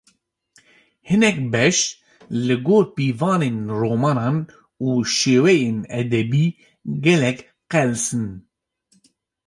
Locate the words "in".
8.17-8.27